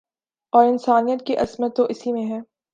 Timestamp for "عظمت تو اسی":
1.37-2.11